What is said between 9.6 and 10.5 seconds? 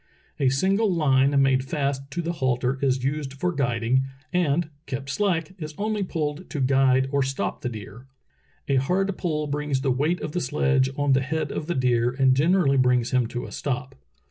the weight of the